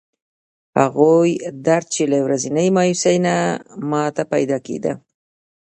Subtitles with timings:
[0.79, 1.09] هغه
[1.67, 3.35] درد چې له ورځنۍ مایوسۍ نه
[3.91, 4.93] ماته پیدا کېده.